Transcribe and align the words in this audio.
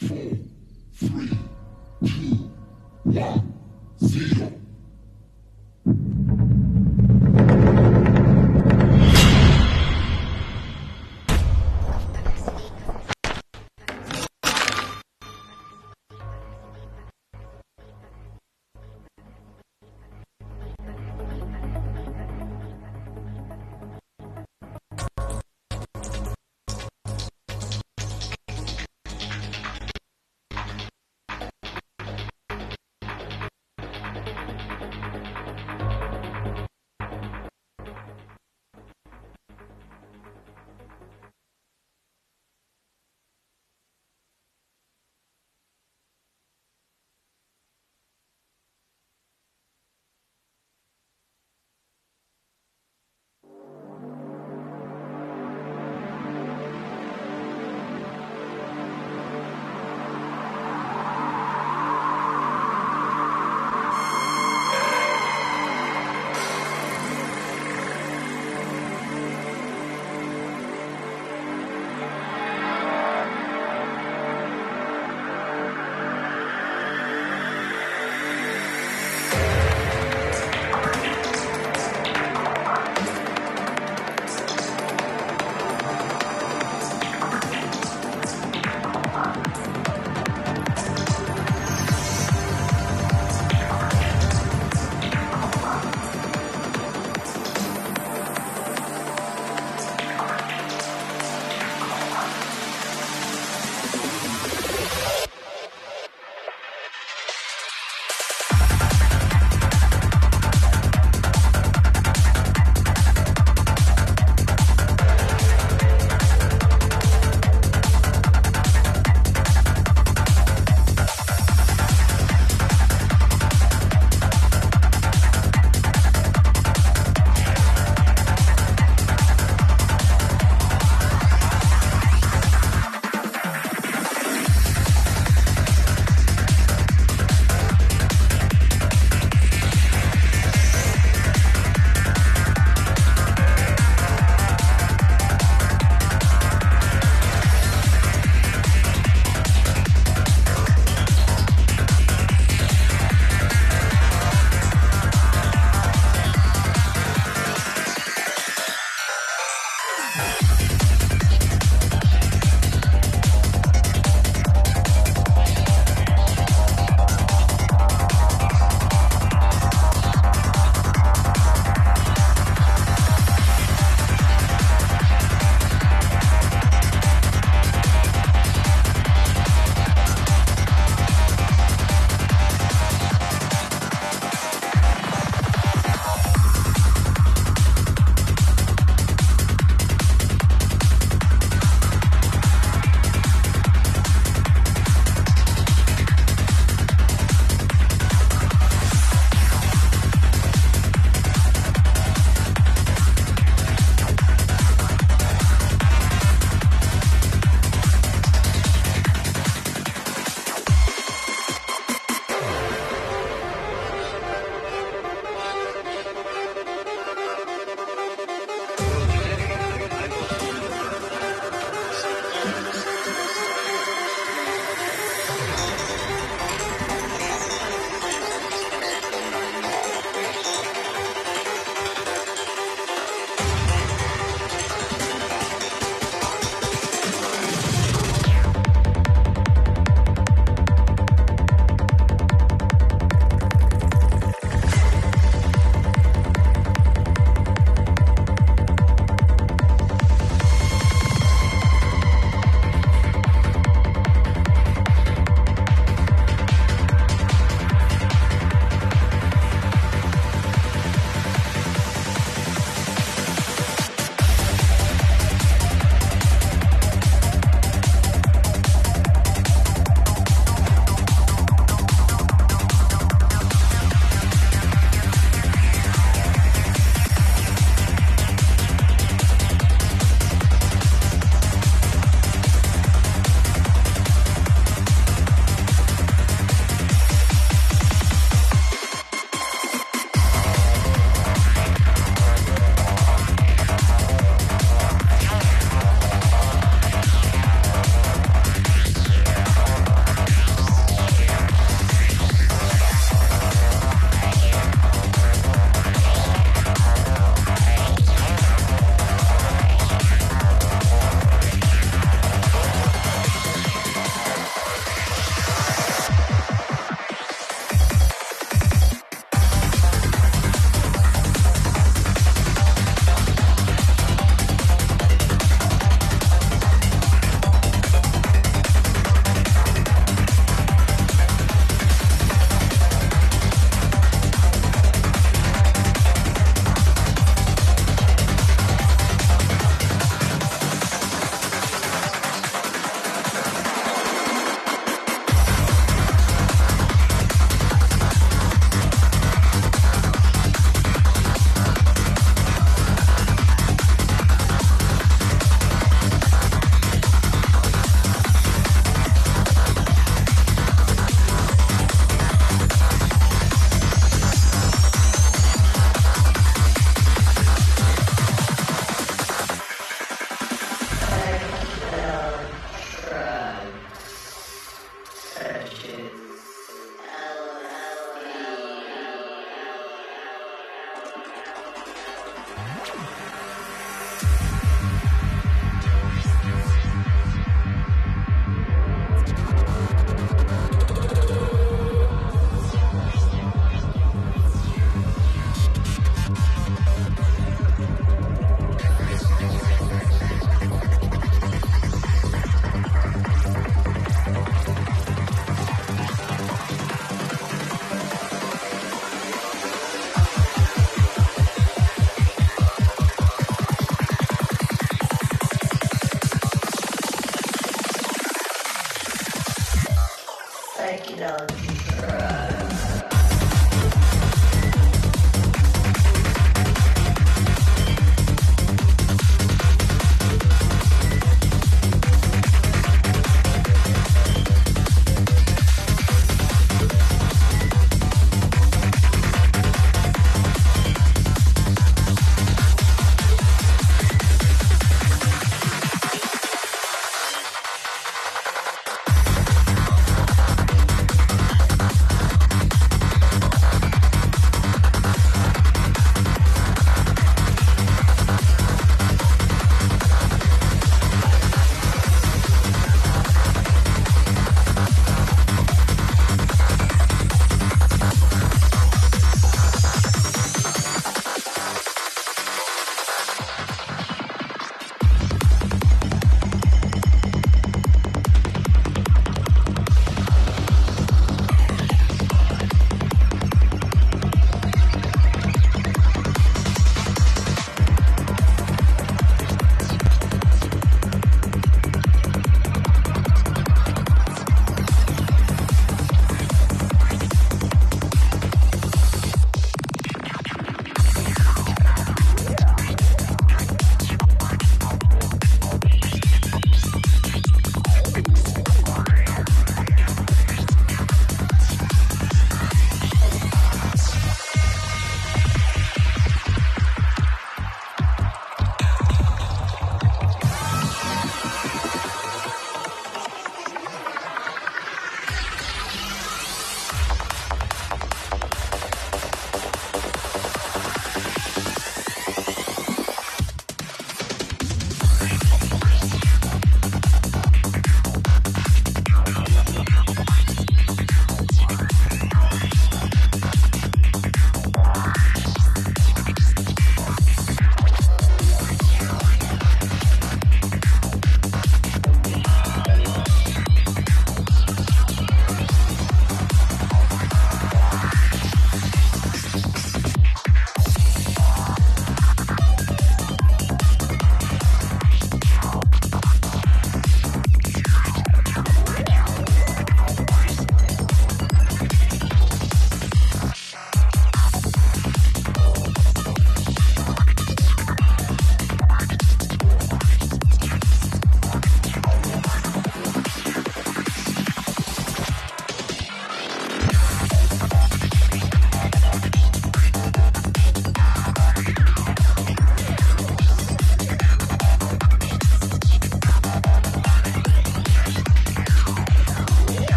Hmm. 0.00 0.45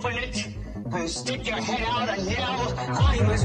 Open 0.00 0.16
it. 0.16 0.46
And 0.92 1.10
stick 1.10 1.46
your 1.46 1.60
head 1.60 1.86
out 1.86 2.08
and 2.08 2.30
yell, 2.30 2.74
I 2.78 3.20
was 3.28 3.44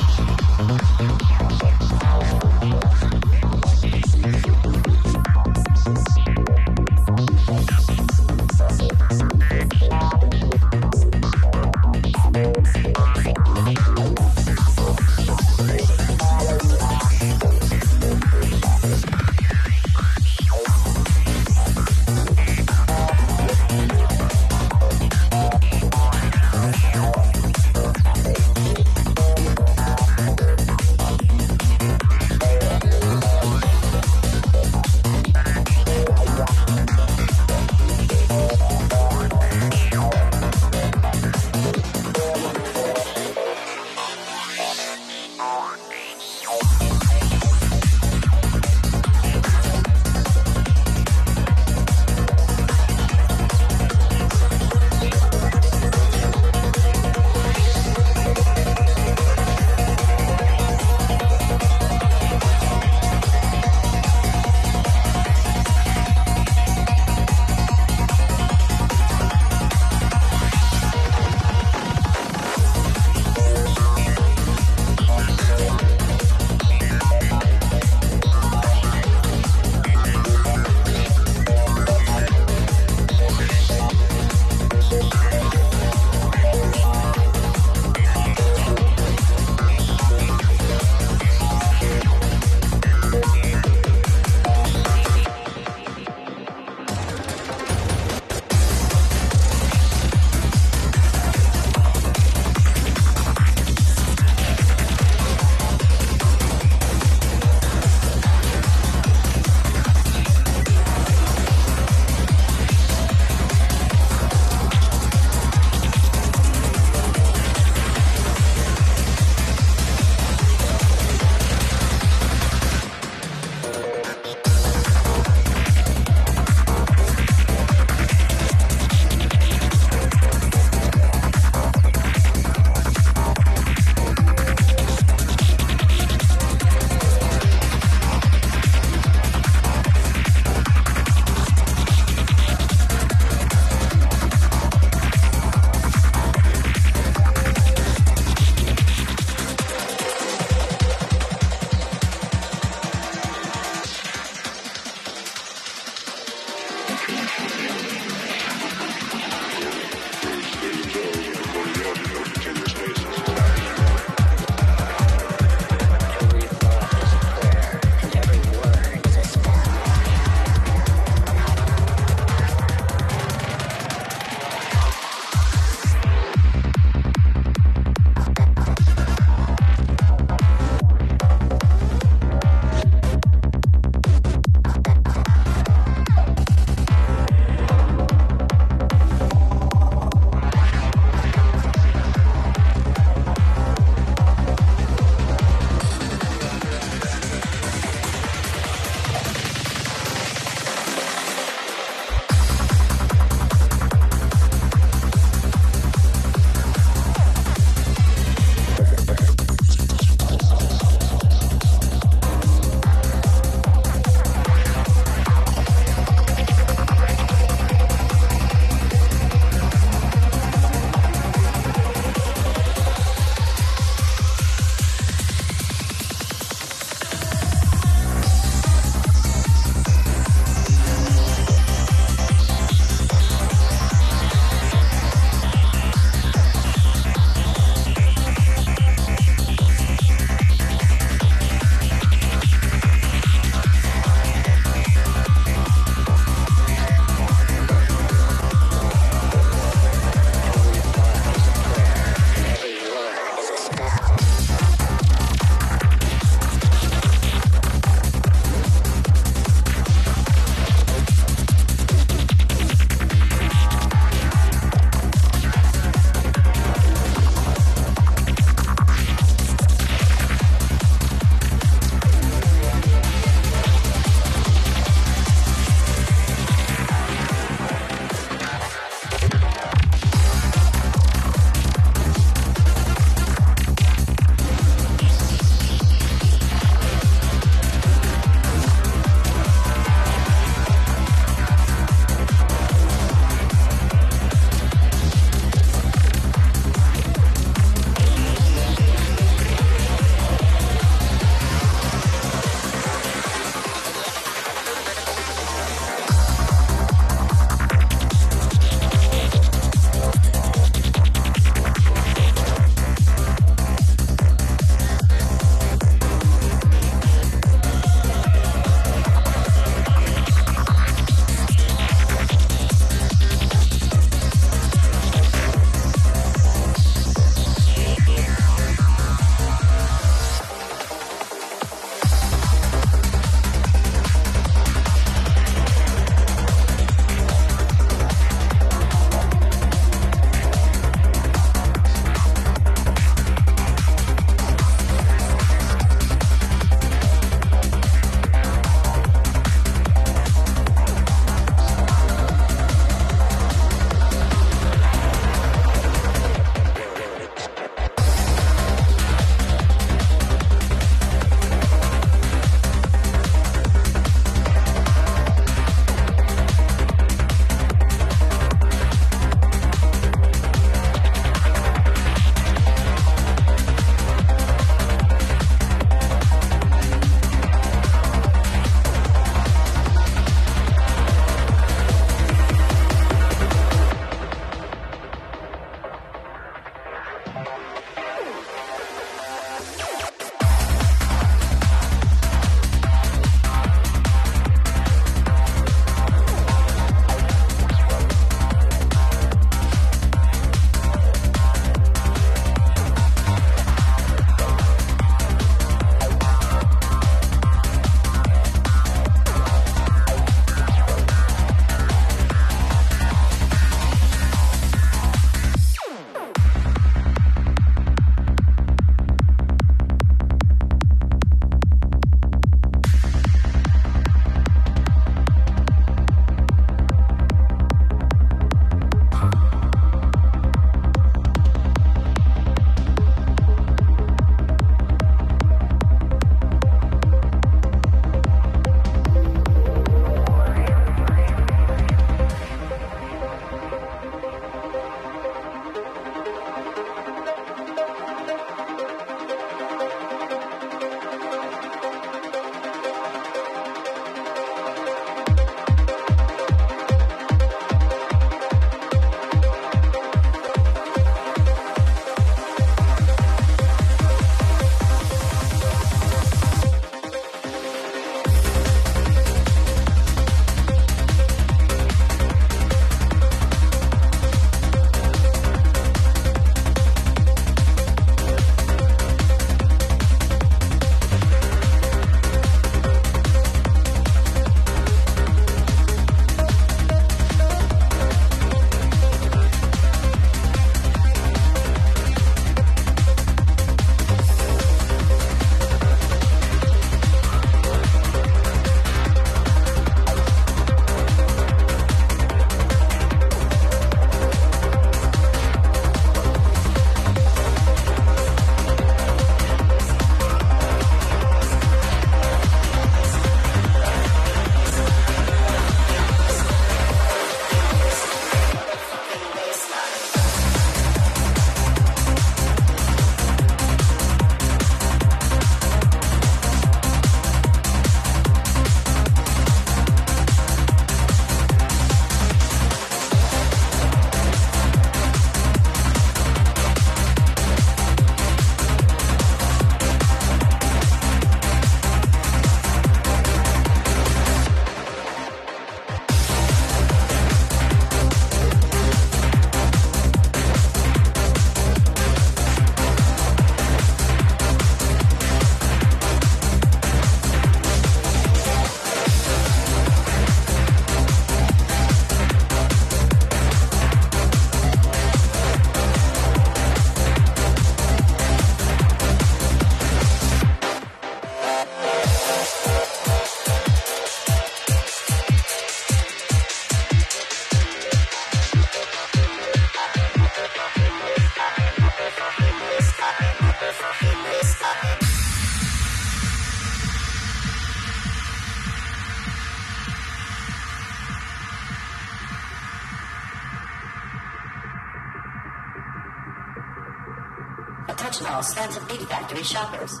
small 598.08 598.42
Slanted 598.42 598.88
Beat 598.88 599.02
Factory 599.02 599.42
shoppers. 599.42 600.00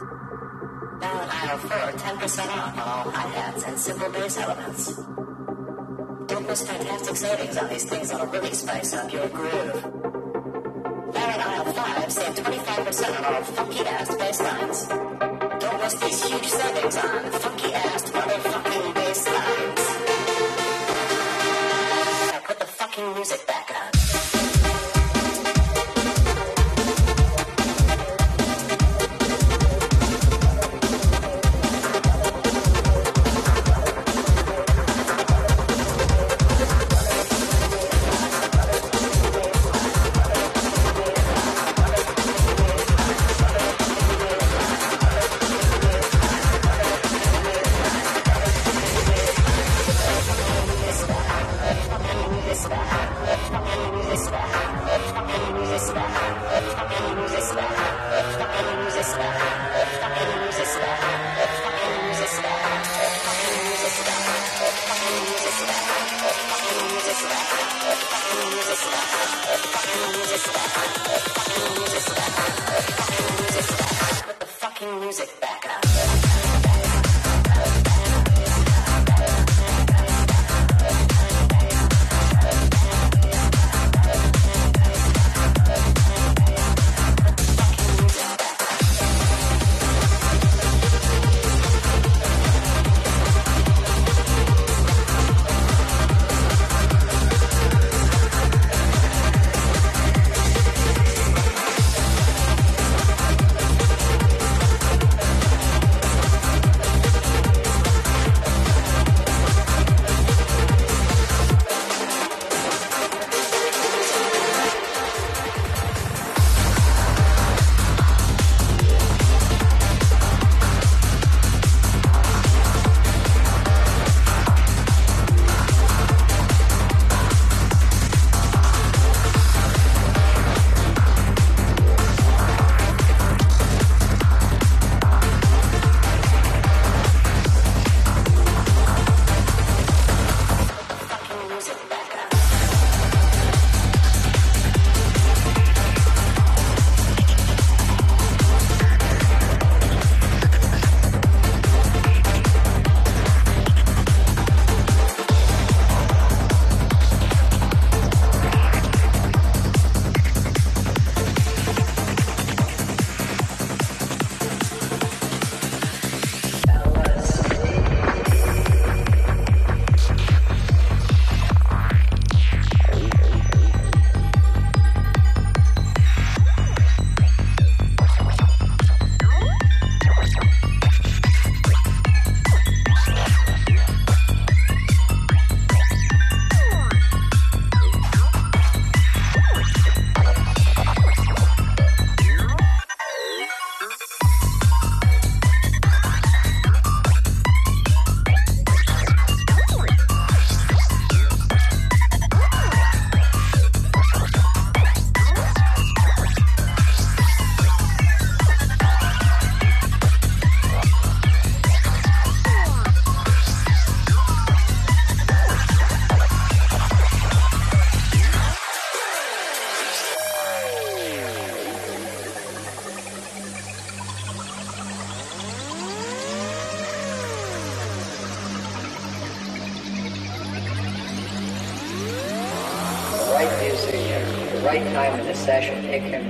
Now 1.00 1.22
in 1.22 1.28
aisle 1.28 1.58
4, 1.58 1.68
10% 1.68 2.48
off 2.56 2.72
on 2.72 2.78
all 2.78 3.10
hi-hats 3.10 3.64
and 3.64 3.78
simple 3.78 4.10
bass 4.10 4.38
elements. 4.38 4.96
Don't 6.26 6.46
miss 6.48 6.66
fantastic 6.66 7.16
savings 7.16 7.56
on 7.58 7.68
these 7.68 7.84
things 7.84 8.10
that'll 8.10 8.26
really 8.26 8.54
spice 8.54 8.94
up 8.94 9.12
your 9.12 9.28
groove. 9.28 9.84
Now 11.14 11.34
in 11.34 11.40
aisle 11.40 11.72
5, 11.72 12.12
save 12.12 12.34
25% 12.36 13.18
on 13.18 13.34
all 13.34 13.42
funky-ass 13.42 14.16
bass 14.16 14.40
lines. 14.40 14.86
Don't 15.60 15.80
miss 15.82 15.94
these 15.94 16.24
huge 16.24 16.46
savings 16.46 16.96
on 16.96 17.30
funky-ass 17.32 18.10
motherfucking 18.10 18.94
bass 18.94 19.26
lines. 19.28 19.84
Now 22.32 22.40
put 22.46 22.58
the 22.58 22.66
fucking 22.66 23.14
music 23.14 23.46
back 23.46 23.59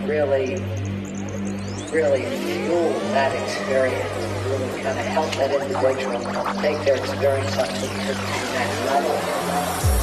really, 0.07 0.57
really 1.93 2.25
fuel 2.25 2.91
that 3.13 3.35
experience. 3.35 4.09
Really 4.47 4.83
kind 4.83 4.99
of 4.99 5.07
help 5.07 5.31
that 5.35 5.53
individual 5.53 6.21
take 6.61 6.85
their 6.85 6.97
experience 6.97 7.57
up 7.57 7.69
to 7.69 7.81
the 7.81 8.15
next 8.55 8.85
level. 8.87 10.00